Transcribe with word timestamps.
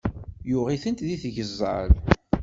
Yuɣ-itent 0.49 1.05
di 1.07 1.17
tgeẓẓal. 1.21 1.89